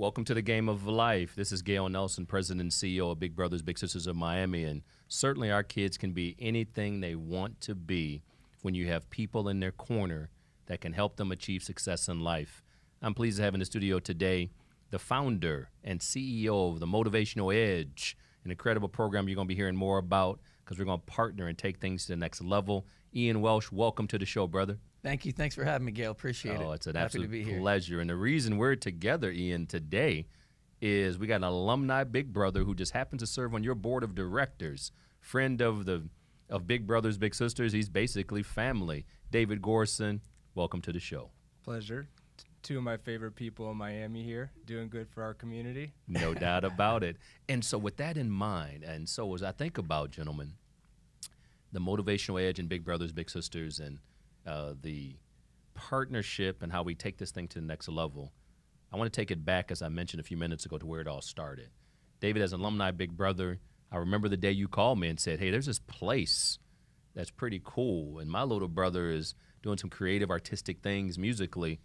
[0.00, 1.34] Welcome to the game of life.
[1.34, 4.64] This is Gale Nelson, President and CEO of Big Brothers Big Sisters of Miami.
[4.64, 8.22] And certainly our kids can be anything they want to be
[8.62, 10.30] when you have people in their corner
[10.68, 12.62] that can help them achieve success in life.
[13.02, 14.48] I'm pleased to have in the studio today
[14.90, 19.54] the founder and CEO of the Motivational Edge, an incredible program you're going to be
[19.54, 22.86] hearing more about because we're going to partner and take things to the next level.
[23.14, 24.78] Ian Welsch, welcome to the show, brother.
[25.02, 25.32] Thank you.
[25.32, 26.10] Thanks for having me, Gale.
[26.10, 26.66] Appreciate oh, it.
[26.66, 27.58] Oh, it's an Happy absolute to here.
[27.60, 28.00] pleasure.
[28.00, 30.26] And the reason we're together, Ian, today
[30.80, 34.02] is we got an alumni big brother who just happens to serve on your board
[34.02, 36.08] of directors, friend of the
[36.48, 37.72] of Big Brothers Big Sisters.
[37.72, 39.06] He's basically family.
[39.30, 40.20] David Gorson,
[40.54, 41.30] welcome to the show.
[41.62, 42.08] Pleasure.
[42.36, 45.92] T- Two of my favorite people in Miami here, doing good for our community.
[46.08, 47.16] No doubt about it.
[47.48, 50.54] And so, with that in mind, and so as I think about, gentlemen,
[51.72, 53.98] the motivational edge and Big Brothers Big Sisters and
[54.46, 55.16] uh, the
[55.74, 58.32] partnership and how we take this thing to the next level,
[58.92, 61.00] I want to take it back, as I mentioned a few minutes ago, to where
[61.00, 61.70] it all started.
[62.20, 65.38] David, as an alumni Big Brother, I remember the day you called me and said,
[65.38, 66.58] "Hey, there's this place
[67.14, 71.80] that's pretty cool, and my little brother is doing some creative, artistic things musically."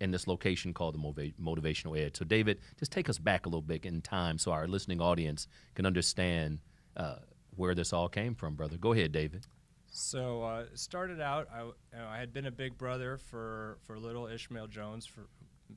[0.00, 2.16] in this location called the Motiva- Motivational Edge.
[2.16, 5.48] So, David, just take us back a little bit in time so our listening audience
[5.74, 6.60] can understand
[6.96, 7.16] uh,
[7.56, 8.76] where this all came from, brother.
[8.76, 9.46] Go ahead, David.
[9.90, 11.48] So uh, started out.
[11.52, 15.06] I, you know, I had been a big brother for, for little Ishmael Jones.
[15.06, 15.26] For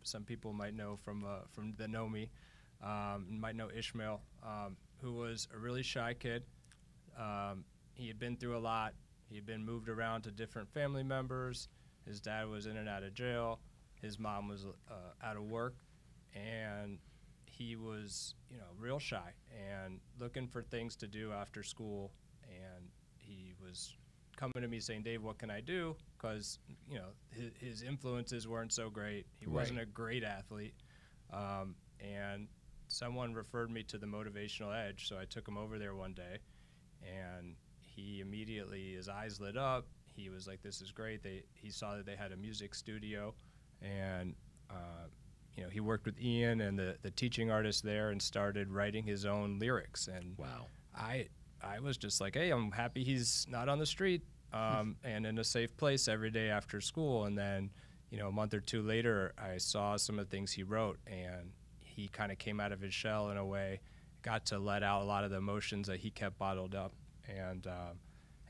[0.03, 2.29] some people might know from uh, from that know me,
[2.83, 6.43] um, might know Ishmael, um, who was a really shy kid.
[7.17, 8.93] Um, he had been through a lot.
[9.29, 11.69] He had been moved around to different family members.
[12.05, 13.59] His dad was in and out of jail.
[14.01, 15.75] His mom was uh, out of work,
[16.33, 16.97] and
[17.45, 22.11] he was, you know, real shy and looking for things to do after school.
[23.71, 23.95] Was
[24.35, 28.45] coming to me saying, "Dave, what can I do?" Because you know his, his influences
[28.47, 29.25] weren't so great.
[29.39, 29.53] He Right.
[29.61, 30.73] wasn't a great athlete,
[31.31, 32.49] um, and
[32.89, 35.07] someone referred me to the Motivational Edge.
[35.07, 36.39] So I took him over there one day,
[37.01, 39.87] and he immediately his eyes lit up.
[40.17, 43.33] He was like, "This is great." They he saw that they had a music studio,
[43.81, 44.35] and
[44.69, 45.07] uh,
[45.55, 49.05] you know he worked with Ian and the the teaching artist there, and started writing
[49.05, 50.07] his own lyrics.
[50.09, 50.67] And Wow.
[50.93, 51.29] I
[51.63, 54.23] I was just like, hey, I'm happy he's not on the street
[54.53, 57.25] um, and in a safe place every day after school.
[57.25, 57.69] And then,
[58.09, 60.99] you know, a month or two later, I saw some of the things he wrote,
[61.07, 63.79] and he kind of came out of his shell in a way,
[64.21, 66.93] got to let out a lot of the emotions that he kept bottled up,
[67.27, 67.99] and um,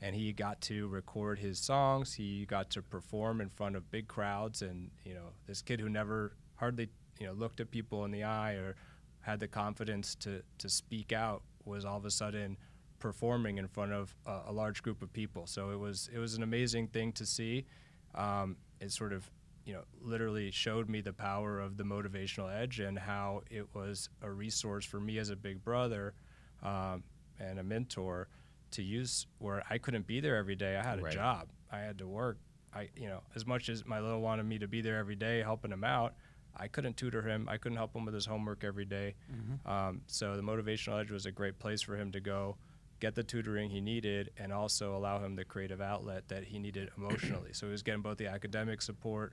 [0.00, 2.14] and he got to record his songs.
[2.14, 5.88] He got to perform in front of big crowds, and you know, this kid who
[5.88, 6.88] never hardly
[7.20, 8.74] you know looked at people in the eye or
[9.20, 12.56] had the confidence to to speak out was all of a sudden
[13.02, 15.46] performing in front of a, a large group of people.
[15.46, 17.66] So it was it was an amazing thing to see.
[18.14, 19.28] Um, it sort of
[19.64, 24.08] you know literally showed me the power of the motivational edge and how it was
[24.22, 26.14] a resource for me as a big brother
[26.62, 27.02] um,
[27.40, 28.28] and a mentor
[28.70, 30.76] to use where I couldn't be there every day.
[30.76, 31.12] I had a Right.
[31.12, 31.48] job.
[31.70, 32.38] I had to work.
[32.74, 35.42] I you know as much as my little wanted me to be there every day
[35.42, 36.14] helping him out.
[36.54, 37.48] I couldn't tutor him.
[37.48, 39.14] I couldn't help him with his homework every day.
[39.64, 42.56] Um, so the motivational edge was a great place for him to go,
[43.02, 46.88] get the tutoring he needed, and also allow him the creative outlet that he needed
[46.96, 47.52] emotionally.
[47.52, 49.32] so he was getting both the academic support,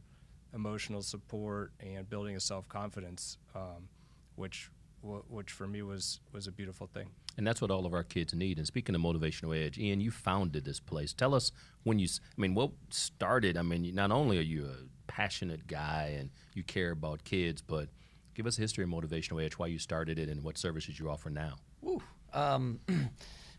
[0.55, 3.87] emotional support, and building his self confidence, um,
[4.35, 4.71] which
[5.03, 7.09] w- which for me was was a beautiful thing.
[7.37, 8.57] And that's what all of our kids need.
[8.57, 11.13] And speaking of motivational edge, Ian, you founded this place.
[11.13, 11.51] Tell us
[11.83, 13.55] when you, s- I mean, what started?
[13.55, 17.87] I mean, not only are you a passionate guy and you care about kids, but
[18.33, 21.09] give us a history of motivational edge, why you started it, and what services you
[21.09, 21.53] offer now.
[21.81, 22.01] Woo.
[22.33, 22.79] Um,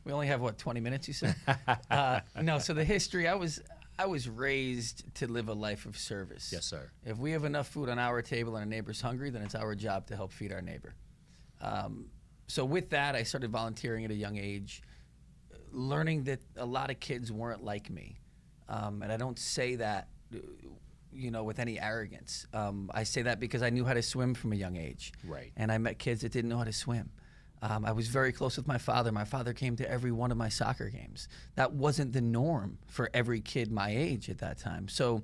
[0.04, 1.34] we only have what 20 minutes, you said?
[1.90, 2.58] uh, no.
[2.58, 3.28] So the history.
[3.28, 3.60] I was
[3.98, 6.50] I was raised to live a life of service.
[6.52, 6.90] Yes, sir.
[7.04, 9.74] If we have enough food on our table and our neighbor's hungry, then it's our
[9.74, 10.94] job to help feed our neighbor.
[11.60, 12.06] Um,
[12.46, 14.82] so with that, I started volunteering at a young age,
[15.70, 18.18] learning that a lot of kids weren't like me,
[18.68, 20.08] um, and I don't say that,
[21.12, 22.46] you know, with any arrogance.
[22.54, 25.52] Um, I say that because I knew how to swim from a young age, Right.
[25.56, 27.10] and I met kids that didn't know how to swim.
[27.62, 29.12] Um, I was very close with my father.
[29.12, 31.28] My father came to every one of my soccer games.
[31.56, 34.88] That wasn't the norm for every kid my age at that time.
[34.88, 35.22] So,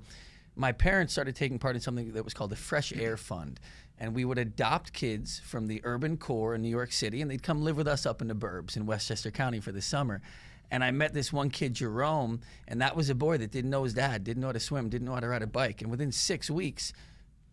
[0.55, 3.59] my parents started taking part in something that was called the Fresh Air Fund.
[3.99, 7.43] And we would adopt kids from the urban core in New York City, and they'd
[7.43, 10.21] come live with us up in the burbs in Westchester County for the summer.
[10.69, 13.83] And I met this one kid, Jerome, and that was a boy that didn't know
[13.83, 15.81] his dad, didn't know how to swim, didn't know how to ride a bike.
[15.81, 16.91] And within six weeks,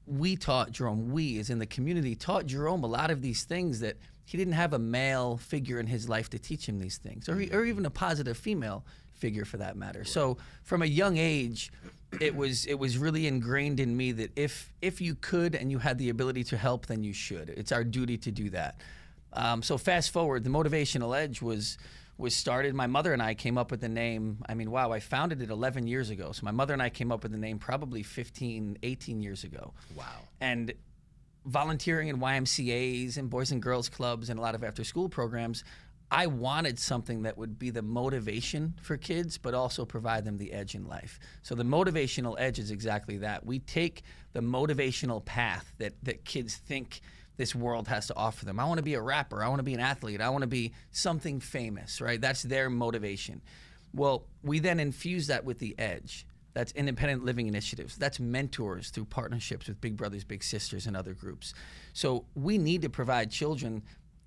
[0.07, 3.81] we taught Jerome, we as in the community, taught Jerome a lot of these things
[3.81, 7.29] that he didn't have a male figure in his life to teach him these things,
[7.29, 10.05] or, or even a positive female figure for that matter.
[10.05, 11.73] So from a young age,
[12.21, 15.79] it was it was really ingrained in me that if if you could and you
[15.79, 17.49] had the ability to help, then you should.
[17.51, 18.81] It's our duty to do that.
[19.33, 21.79] Um, so fast forward, the motivational edge was
[22.17, 22.75] was started.
[22.75, 24.39] My mother and I came up with the name.
[24.49, 26.31] I mean, wow, I founded it 11 years ago.
[26.33, 29.73] So my mother and I came up with the name probably 15, 18 years ago.
[29.97, 30.05] Wow.
[30.41, 30.73] And
[31.45, 35.65] volunteering in YMCA's and Boys and Girls Clubs and a lot of after school programs,
[36.11, 40.53] I wanted something that would be the motivation for kids, but also provide them the
[40.53, 41.19] edge in life.
[41.43, 43.45] So the motivational edge is exactly that.
[43.45, 44.03] We take
[44.33, 47.01] the motivational path that, that kids think
[47.37, 48.61] this world has to offer them.
[48.61, 49.43] I want to be a rapper.
[49.43, 50.21] I want to be an athlete.
[50.21, 52.21] I want to be something famous, right?
[52.21, 53.43] That's their motivation.
[53.93, 56.27] Well, we then infuse that with the edge.
[56.55, 57.97] That's independent living initiatives.
[57.97, 61.53] That's mentors through partnerships with Big Brothers, Big Sisters, and other groups.
[61.93, 63.83] So we need to provide children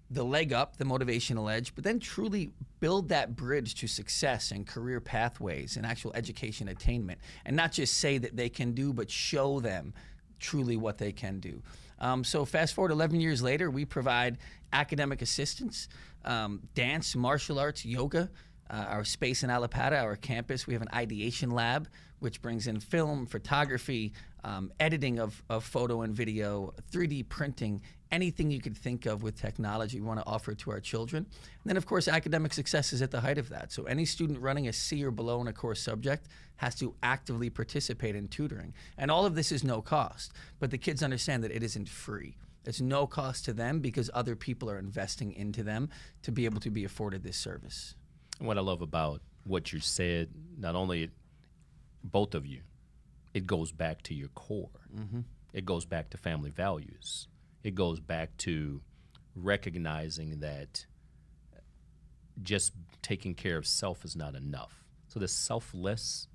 [0.10, 4.66] the leg up, the motivational edge, but then truly build that bridge to success and
[4.66, 7.20] career pathways and actual education attainment.
[7.46, 9.94] And not just say that they can do, but show them
[10.40, 11.62] truly what they can do.
[12.00, 14.38] Um, so, fast forward 11 years later, we provide
[14.72, 15.90] academic assistance,
[16.26, 18.30] um, dance, martial arts, yoga.
[18.70, 21.88] Uh, our space in Allapattah, our campus, we have an ideation lab,
[22.20, 27.82] which brings in film, photography, um, editing of, of photo and video, 3D printing,
[28.12, 31.26] anything you could think of with technology we want to offer to our children.
[31.26, 33.72] And then, of course, academic success is at the height of that.
[33.72, 36.28] So, any student running a C or below in a core subject
[36.58, 38.74] has to actively participate in tutoring.
[38.98, 42.38] And all of this is no cost, but the kids understand that it isn't free.
[42.66, 45.90] It's no cost to them because other people are investing into them
[46.24, 47.96] to be able to be afforded this service.
[48.40, 51.10] What I love about what you said, not only
[52.12, 52.62] both of you,
[53.34, 54.70] it goes back to your core.
[54.96, 55.22] Mm-hmm.
[55.54, 57.28] It goes back to family values.
[57.64, 58.82] It goes back to
[59.36, 60.86] recognizing that
[62.42, 64.84] just taking care of self is not enough.
[65.08, 66.28] So the selfless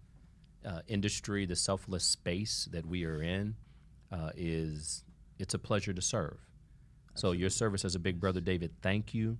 [0.66, 3.56] uh, industry, the selfless space that we are in,
[4.10, 5.04] uh, is
[5.38, 6.38] it's a pleasure to serve.
[7.14, 9.38] So your service as a big brother, David, thank you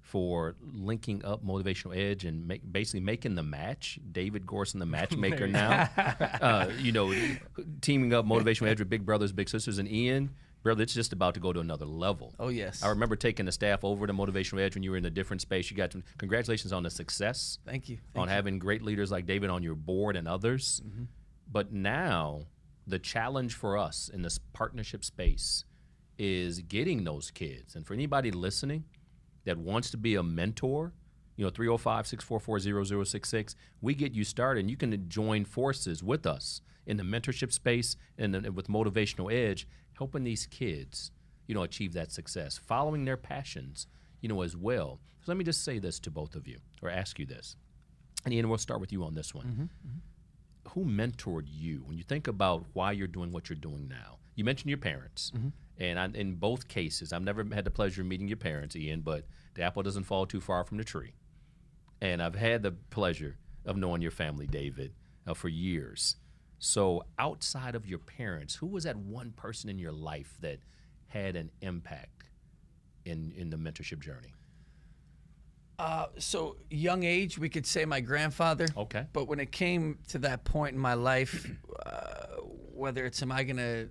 [0.00, 3.98] for linking up Motivational Edge and make, basically making the match.
[4.10, 5.88] David Gorson, the matchmaker now.
[6.40, 7.14] uh, you know,
[7.80, 10.30] teaming up Motivational Edge with Big Brothers, Big Sisters, and Ian.
[10.62, 12.34] Brother, it's just about to go to another level.
[12.38, 12.82] Oh, yes.
[12.82, 15.40] I remember taking the staff over to Motivational Edge when you were in a different
[15.40, 15.70] space.
[15.70, 17.58] You got to, congratulations on the success.
[17.64, 17.98] Thank you.
[18.14, 18.34] on you.
[18.34, 20.82] having great leaders like David on your board and others.
[21.50, 22.42] But now,
[22.86, 25.64] the challenge for us in this partnership space
[26.18, 27.74] is getting those kids.
[27.74, 28.84] And for anybody listening
[29.50, 30.92] that wants to be a mentor,
[31.36, 34.60] you know, 305 644 0066, we get you started.
[34.60, 39.66] And you can join forces with us in the mentorship space and with Motivational Edge,
[39.94, 41.10] helping these kids,
[41.48, 43.88] you know, achieve that success, following their passions,
[44.20, 45.00] you know, as well.
[45.20, 47.56] So let me just say this to both of you, or ask you this.
[48.24, 49.46] And Ian, we'll start with you on this one.
[49.46, 50.70] Mm-hmm, mm-hmm.
[50.70, 54.18] Who mentored you when you think about why you're doing what you're doing now?
[54.36, 55.48] You mentioned your parents, mm-hmm.
[55.80, 59.00] And I, in both cases, I've never had the pleasure of meeting your parents, Ian,
[59.00, 59.24] but
[59.54, 61.14] the apple doesn't fall too far from the tree.
[62.02, 64.92] And I've had the pleasure of knowing your family, David,
[65.26, 66.16] uh, for years.
[66.58, 70.58] So, outside of your parents, who was that one person in your life that
[71.06, 72.24] had an impact
[73.06, 74.34] in in the mentorship journey?
[75.78, 78.66] Uh, so young age, we could say my grandfather.
[78.76, 79.06] Okay.
[79.14, 81.50] But when it came to that point in my life,
[81.86, 82.36] uh,
[82.74, 83.88] whether it's am I going to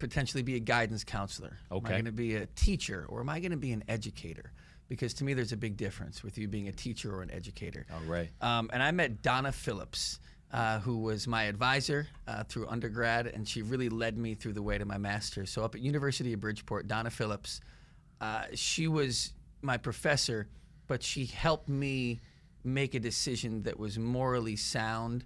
[0.00, 1.58] potentially be a guidance counselor?
[1.70, 4.52] Am I going to be a teacher or am I going to be an educator?
[4.88, 7.86] Because to me, there's a big difference with you being a teacher or an educator.
[7.92, 8.28] All right.
[8.40, 10.18] Um, and I met Donna Phillips,
[10.52, 14.62] uh, who was my advisor uh, through undergrad, and she really led me through the
[14.62, 15.50] way to my master's.
[15.50, 17.60] So up at University of Bridgeport, Donna Phillips,
[18.20, 20.48] uh, she was my professor,
[20.88, 22.20] but she helped me
[22.64, 25.24] make a decision that was morally sound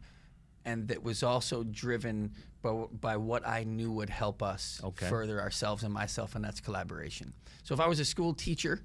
[0.64, 2.32] and that was also driven
[2.64, 5.06] by, by what I knew would help us Okay.
[5.08, 7.32] further ourselves and myself, and that's collaboration.
[7.62, 8.80] So if I was a school teacher,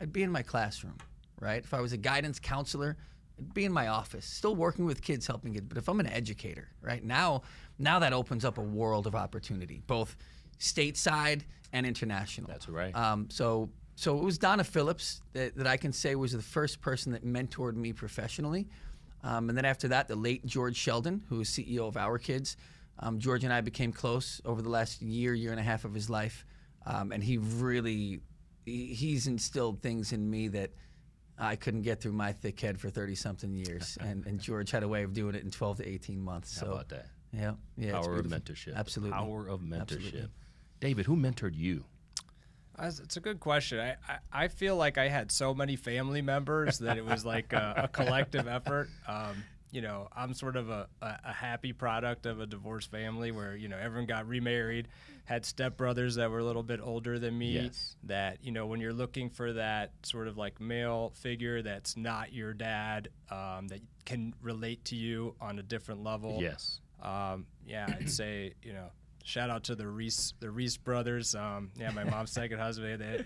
[0.00, 0.96] I'd be in my classroom,
[1.38, 1.62] right?
[1.62, 2.96] If I was a guidance counselor,
[3.38, 5.66] I'd be in my office, still working with kids, helping kids.
[5.68, 7.42] But if I'm an educator, right now,
[7.78, 10.16] now that opens up a world of opportunity, both
[10.58, 12.48] stateside and international.
[12.48, 12.94] That's right.
[12.96, 16.80] Um, so, so it was Donna Phillips that, that I can say was the first
[16.80, 18.66] person that mentored me professionally.
[19.24, 22.56] Um, and then after that, the late George Sheldon, who was CEO of Our Kids.
[22.98, 25.94] Um, George and I became close over the last year, year and a half of
[25.94, 26.44] his life.
[26.84, 28.20] Um, and he really,
[28.64, 30.70] he, he's instilled things in me that
[31.38, 33.96] I couldn't get through my thick head for 30 something years.
[34.00, 36.58] and, and George had a way of doing it in 12 to 18 months.
[36.58, 37.06] How so, about that?
[37.32, 37.96] yeah, yeah.
[37.96, 38.76] it's Power of mentorship.
[38.76, 39.16] Absolutely.
[39.16, 39.80] Power of mentorship.
[39.82, 40.28] Absolutely.
[40.80, 41.84] David, who mentored you?
[42.80, 43.80] It's a good question.
[43.80, 47.52] I, I, I, feel like I had so many family members that it was like
[47.52, 48.88] a, a collective effort.
[49.06, 53.30] Um, you know, I'm sort of a, a, a, happy product of a divorced family
[53.30, 54.86] where, you know, everyone got remarried,
[55.24, 57.52] had stepbrothers that were a little bit older than me.
[57.52, 57.96] Yes.
[58.04, 62.34] That, you know, when you're looking for that sort of like male figure that's not
[62.34, 66.38] your dad, um, that can relate to you on a different level.
[66.40, 66.80] Yes.
[67.02, 68.90] Um, yeah, I'd say, you know,
[69.22, 71.34] shout out to the Reese the Reese brothers.
[71.34, 73.00] Um, yeah, my mom's second husband.
[73.00, 73.24] They,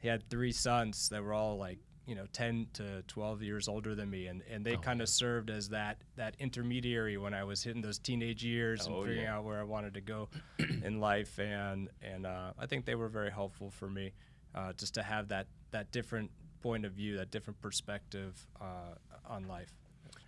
[0.00, 3.94] he had three sons that were all like you know 10 to 12 years older
[3.94, 7.44] than me and, and they oh, kind of served as that that intermediary when i
[7.44, 9.36] was hitting those teenage years oh, and figuring yeah.
[9.36, 10.28] out where i wanted to go
[10.82, 14.12] in life and and uh, i think they were very helpful for me
[14.54, 16.30] uh, just to have that that different
[16.60, 18.94] point of view that different perspective uh,
[19.26, 19.72] on life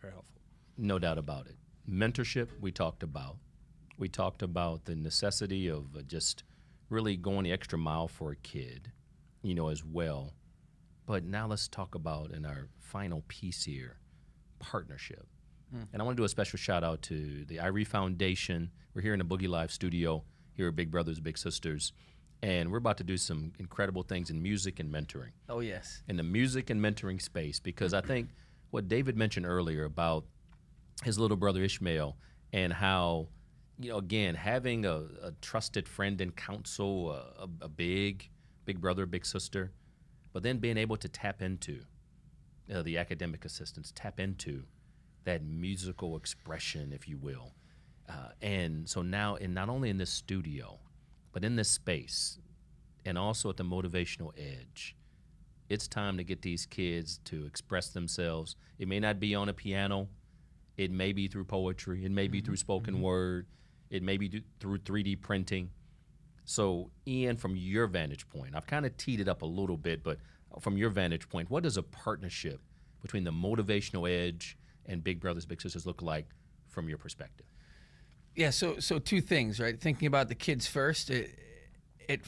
[0.00, 0.40] very helpful
[0.78, 1.56] no doubt about it
[1.90, 3.36] mentorship we talked about
[3.98, 6.44] we talked about the necessity of uh, just
[6.90, 8.92] really going the extra mile for a kid,
[9.42, 10.34] you know, as well.
[11.06, 13.98] But now let's talk about in our final piece here
[14.58, 15.26] partnership.
[15.74, 15.86] Mm.
[15.92, 18.70] And I want to do a special shout out to the Irie Foundation.
[18.94, 20.24] We're here in the Boogie Live studio
[20.54, 21.92] here at Big Brothers Big Sisters.
[22.42, 25.30] And we're about to do some incredible things in music and mentoring.
[25.48, 26.02] Oh, yes.
[26.08, 28.30] In the music and mentoring space, because I think
[28.70, 30.24] what David mentioned earlier about
[31.02, 32.16] his little brother Ishmael
[32.52, 33.28] and how
[33.78, 38.28] you know, again, having a, a trusted friend and counsel, a, a, big,
[38.64, 39.72] big brother, big sister,
[40.32, 41.80] but then being able to tap into
[42.72, 44.62] uh, the academic assistance, tap into
[45.24, 47.52] that musical expression, if you will.
[48.08, 50.78] Uh, and so now, in not only in this studio,
[51.32, 52.38] but in this space,
[53.04, 54.96] and also at the motivational edge,
[55.68, 58.56] it's time to get these kids to express themselves.
[58.78, 60.08] It may not be on a piano,
[60.76, 62.46] it may be through poetry, it may be mm-hmm.
[62.46, 63.02] through spoken mm-hmm.
[63.02, 63.46] word
[63.90, 65.70] it may be through 3D printing.
[66.44, 70.02] So, Ian, from your vantage point, I've kind of teed it up a little bit,
[70.02, 70.18] but
[70.60, 72.60] from your vantage point, what does a partnership
[73.02, 76.26] between the motivational edge and Big Brothers Big Sisters look like
[76.68, 77.46] from your perspective?
[78.34, 79.80] Yeah, so so two things, right?
[79.80, 81.38] Thinking about the kids first, it,
[82.08, 82.22] it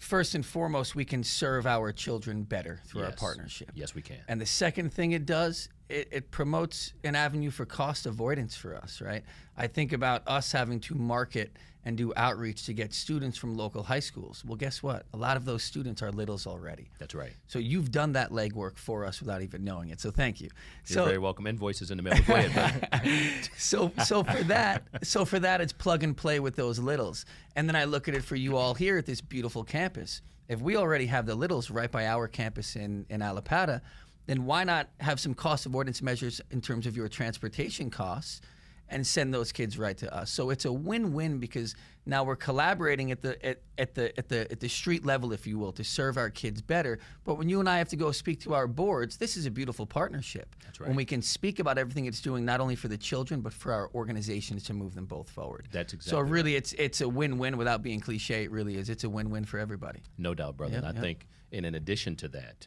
[0.00, 3.10] first and foremost, we can serve our children better through yes.
[3.10, 3.70] our partnership.
[3.74, 4.16] Yes, we can.
[4.28, 8.74] And the second thing it does it, it, promotes an avenue for cost avoidance for
[8.74, 9.22] us, right?
[9.56, 11.52] I think about us having to market
[11.84, 14.44] and do outreach to get students from local high schools.
[14.44, 15.06] Well, guess what?
[15.14, 16.90] A lot of those students are littles already.
[16.98, 17.32] That's right.
[17.46, 20.00] So you've done that legwork for us without even knowing it.
[20.00, 20.50] So thank you.
[20.86, 21.46] You're so, very welcome.
[21.46, 22.18] Invoices in the mail.
[22.26, 23.48] Go ahead.
[23.56, 27.24] so so for that, so for that, it's plug and play with those littles.
[27.56, 30.20] And then I look at it for you all here at this beautiful campus.
[30.48, 33.80] If we already have the littles right by our campus in in Allapattah,
[34.26, 38.42] then why not have some cost avoidance measures in terms of your transportation costs
[38.90, 40.30] and send those kids right to us?
[40.30, 41.74] So it's a win-win because
[42.06, 45.46] now we're collaborating at the at, at the at the at the street level, if
[45.46, 46.98] you will, to serve our kids better.
[47.24, 49.50] But when you and I have to go speak to our boards, this is a
[49.50, 50.56] beautiful partnership.
[50.64, 50.88] That's right.
[50.88, 53.72] When we can speak about everything it's doing, not only for the children but for
[53.72, 55.68] our organizations to move them both forward.
[55.70, 56.10] That's exactly.
[56.10, 56.58] So really, right.
[56.58, 58.44] it's it's a win-win without being cliche.
[58.44, 58.88] It really is.
[58.88, 60.00] It's a win-win for everybody.
[60.18, 60.74] No doubt, brother.
[60.74, 61.02] Yep, and I yep.
[61.02, 62.66] think, and in addition to that,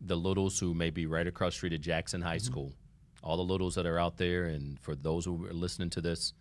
[0.00, 2.44] the littles who may be right across street at Jackson High mm-hmm.
[2.44, 2.72] School,
[3.22, 6.32] all the littles that are out there, and for those who are listening to this,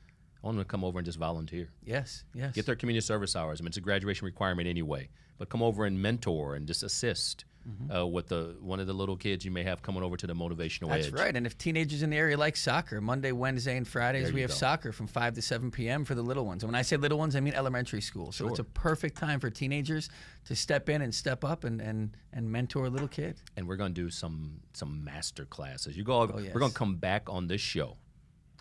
[0.44, 1.70] I want them to come over and just volunteer.
[1.84, 2.54] Yes, yes.
[2.54, 3.60] Get their community service hours.
[3.60, 7.46] I mean, it's a graduation requirement anyway, but come over and mentor and just assist
[7.68, 7.92] mm-hmm.
[7.92, 10.34] uh, with the one of the little kids you may have coming over to the
[10.34, 11.14] motivational That's edge.
[11.14, 11.36] right.
[11.36, 14.56] And if teenagers in the area like soccer, Monday, Wednesday, and Fridays we have go.
[14.56, 16.06] soccer from 5 to 7 p.m.
[16.06, 16.64] for the little ones.
[16.64, 18.32] And when I say little ones, I mean elementary school.
[18.32, 18.52] So sure.
[18.52, 20.10] it's a perfect time for teenagers
[20.46, 23.42] to step in and step up and and, and mentor a little kid.
[23.56, 25.98] And we're going to do some some master classes.
[25.98, 26.22] You go.
[26.22, 26.54] Oh, yes.
[26.54, 27.98] We're going to come back on this show,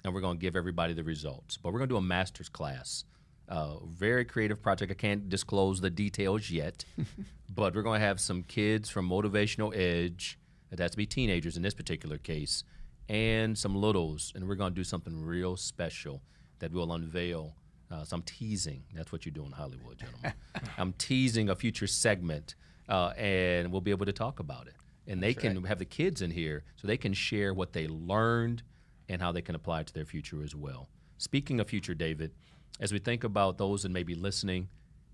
[0.05, 1.57] and we're going to give everybody the results.
[1.57, 3.05] But we're going to do a master's class
[3.49, 4.91] uh, very creative project.
[4.91, 6.85] I can't disclose the details yet,
[7.55, 10.38] but we're going to have some kids from Motivational Edge.
[10.71, 12.65] It has to be teenagers in this particular case,
[13.09, 16.23] and some littles, and we're going to do something real special
[16.59, 17.55] that we'll unveil.
[17.91, 18.83] Uh, so I'm teasing.
[18.95, 20.33] That's what you do in Hollywood, gentlemen.
[20.79, 22.57] I'm teasing a future segment,
[22.88, 24.75] uh, and we'll be able to talk about it.
[25.07, 25.69] And they That's can right.
[25.69, 28.65] have the kids in here so they can share what they learned
[29.09, 30.88] and how they can apply it to their future as well.
[31.19, 32.33] Speaking of future, David,
[32.81, 34.69] as we think about those that may be listening,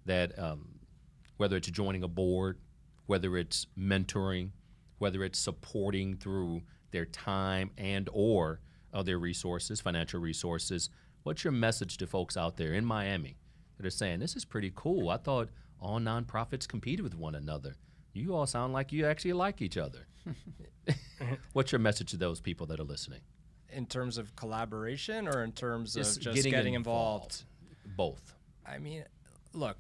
[0.07, 0.81] that um,
[1.37, 2.59] whether it's joining a board,
[3.07, 4.51] whether it's mentoring,
[4.99, 8.61] whether it's supporting through their time and or
[8.93, 10.91] other resources, financial resources,
[11.23, 13.37] what's your message to folks out there in Miami
[13.77, 15.09] that are saying this is pretty cool?
[15.09, 17.77] I thought all nonprofits competed with one another.
[18.13, 20.07] You all sound like you actually like each other.
[21.53, 23.21] what's your message to those people that are listening?
[23.73, 27.45] In terms of collaboration or in terms just of just getting, getting involved?
[27.85, 28.21] involved?
[28.21, 28.35] Both.
[28.67, 29.05] I mean,
[29.52, 29.76] look,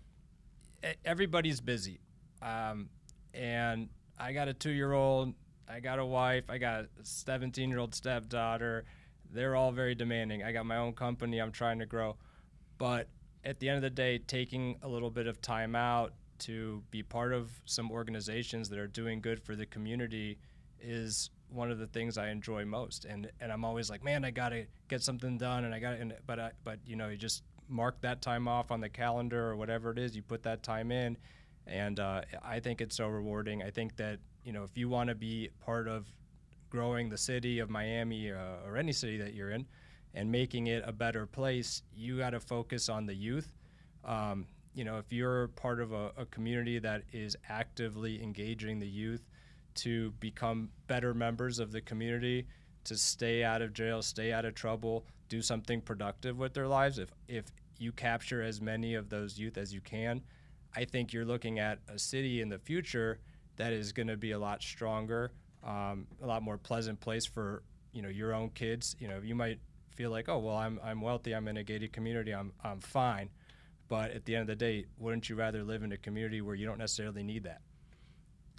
[1.04, 2.00] everybody's busy.
[2.40, 2.88] Um,
[3.34, 5.34] and I got a two year old,
[5.68, 8.84] I got a wife, I got a 17 year old stepdaughter.
[9.30, 10.42] They're all very demanding.
[10.42, 12.16] I got my own company I'm trying to grow.
[12.78, 13.08] But
[13.44, 17.02] at the end of the day, taking a little bit of time out to be
[17.02, 20.38] part of some organizations that are doing good for the community
[20.80, 23.04] is one of the things I enjoy most.
[23.04, 26.14] And and I'm always like, man, I gotta get something done, and I got to
[26.26, 29.56] but I, but you know, you just mark that time off on the calendar or
[29.56, 30.14] whatever it is.
[30.16, 31.16] You put that time in,
[31.66, 33.62] and uh, I think it's so rewarding.
[33.62, 36.06] I think that you know, if you want to be part of
[36.70, 39.66] growing the city of Miami uh, or any city that you're in,
[40.14, 43.52] and making it a better place, you got to focus on the youth.
[44.04, 48.88] Um, you know, if you're part of a, a community that is actively engaging the
[48.88, 49.28] youth
[49.76, 52.46] to become better members of the community,
[52.84, 56.98] to stay out of jail, stay out of trouble, do something productive with their lives,
[56.98, 57.46] if if
[57.78, 60.22] you capture as many of those youth as you can,
[60.76, 63.18] I think you're looking at a city in the future
[63.56, 65.32] that is going to be a lot stronger,
[65.64, 67.62] um, a lot more pleasant place for
[67.92, 68.96] you know your own kids.
[68.98, 69.58] You know, you might
[69.96, 73.30] feel like, oh well, I'm I'm wealthy, I'm in a gated community, I'm I'm fine.
[73.88, 76.54] But at the end of the day, wouldn't you rather live in a community where
[76.54, 77.60] you don't necessarily need that?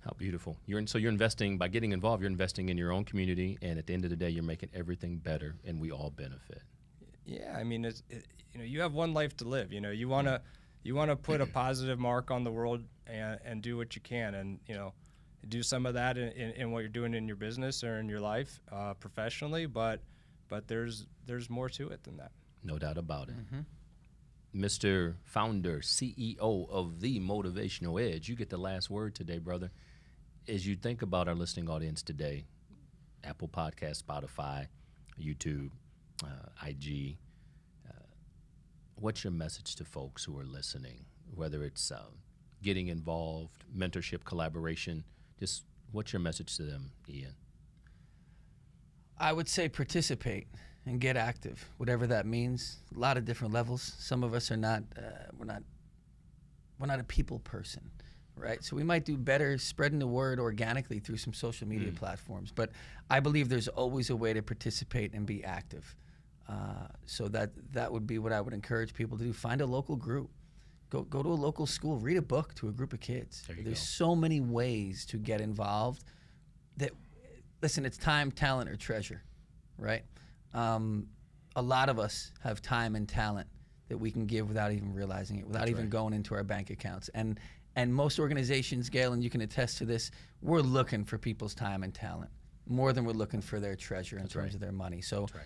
[0.03, 0.57] How beautiful!
[0.65, 2.21] You're in, so you're investing by getting involved.
[2.21, 4.69] You're investing in your own community, and at the end of the day, you're making
[4.73, 6.61] everything better, and we all benefit.
[7.25, 9.71] Yeah, I mean, it's it, you know, you have one life to live.
[9.71, 10.41] You know, you wanna
[10.83, 14.35] you wanna put a positive mark on the world and and do what you can,
[14.35, 14.93] and you know,
[15.47, 18.09] do some of that in, in, in what you're doing in your business or in
[18.09, 19.67] your life uh, professionally.
[19.67, 20.01] But
[20.49, 22.31] but there's there's more to it than that.
[22.61, 23.35] No doubt about it.
[24.55, 25.15] Mr.
[25.23, 29.71] Founder, CEO of the Motivational Edge, you get the last word today, brother.
[30.47, 32.43] As you think about our listening audience today,
[33.23, 34.67] Apple Podcast, Spotify,
[35.17, 35.69] YouTube,
[36.21, 37.17] uh, IG,
[37.87, 37.93] uh,
[38.95, 41.05] what's your message to folks who are listening?
[41.33, 42.01] Whether it's uh,
[42.61, 45.05] getting involved, mentorship, collaboration,
[45.39, 47.35] just what's your message to them, Ian?
[49.17, 50.47] I would say participate
[50.85, 52.79] and get active, whatever that means.
[52.93, 53.93] A lot of different levels.
[53.97, 54.83] Some of us are not.
[54.97, 55.01] Uh,
[55.37, 55.63] we're not.
[56.79, 57.89] We're not a people person,
[58.35, 58.63] right?
[58.63, 62.51] So we might do better spreading the word organically through some social media platforms.
[62.53, 62.71] But
[63.09, 65.95] I believe there's always a way to participate and be active.
[66.47, 69.33] Uh, so that that would be what I would encourage people to do.
[69.33, 70.29] Find a local group.
[70.89, 71.97] Go go to a local school.
[71.97, 73.43] Read a book to a group of kids.
[73.47, 74.07] There There's go.
[74.07, 76.03] so many ways to get involved.
[76.77, 76.91] That
[77.61, 79.23] listen, it's time, talent, or treasure,
[79.77, 80.03] right?
[80.53, 81.07] Um,
[81.55, 83.47] a lot of us have time and talent
[83.87, 85.89] that we can give without even realizing it, without That's even right.
[85.91, 87.09] going into our bank accounts.
[87.13, 87.39] And
[87.75, 91.83] and most organizations, Gale, and you can attest to this, we're looking for people's time
[91.83, 92.29] and talent
[92.67, 94.53] more than we're looking for their treasure in That's terms right.
[94.53, 95.01] of their money.
[95.01, 95.43] So right.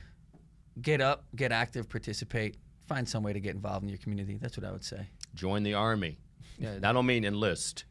[0.82, 4.38] get up, get active, participate, find some way to get involved in your community.
[4.40, 5.10] That's what I would say.
[5.34, 6.20] Join the army.
[6.60, 7.86] Yeah, I don't mean enlist,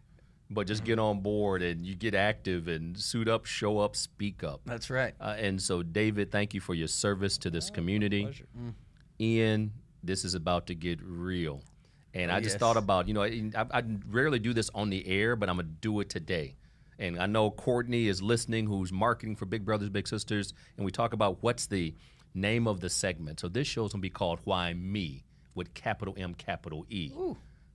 [0.50, 4.42] but just get on board and you get active and suit up, show up, speak
[4.42, 4.60] up.
[4.64, 5.14] That's right.
[5.20, 8.24] Uh, and so, David, thank you for your service to this community.
[8.24, 8.46] Pleasure.
[9.20, 9.72] Ian,
[10.02, 11.62] this is about to get real.
[12.16, 12.60] And Oh, I just yes.
[12.60, 15.66] thought about, you know, I, I rarely do this on the air, but I'm going
[15.66, 16.56] to do it today.
[16.98, 20.90] And I know Courtney is listening, who's marketing for Big Brothers Big Sisters, and we
[20.90, 21.94] talk about what's the
[22.34, 23.38] name of the segment.
[23.40, 25.24] So this show's going to be called Why Me
[25.54, 27.12] with capital M, capital E.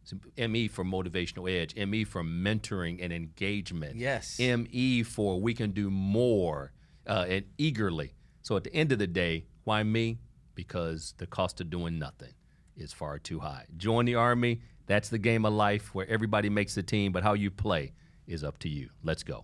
[0.06, 3.98] So ME for motivational edge, ME for mentoring and engagement.
[3.98, 4.40] Yes.
[4.40, 6.72] ME for we can do more
[7.06, 8.16] uh, and eagerly.
[8.42, 10.18] So at the end of the day, why me?
[10.56, 12.34] Because the cost of doing nothing
[12.76, 13.66] is far too high.
[13.78, 14.62] Join the army.
[14.88, 17.94] That's the game of life where everybody makes the team, but how you play
[18.28, 18.90] is up to you.
[19.04, 19.44] Let's go.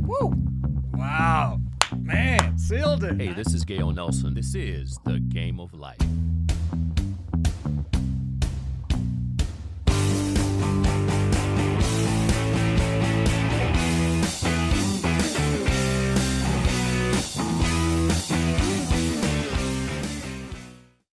[0.00, 0.32] Woo!
[0.92, 1.60] Wow,
[1.96, 3.20] man, sealed it.
[3.20, 4.34] Hey, this is Gale Nelson.
[4.34, 5.98] This is the game of life.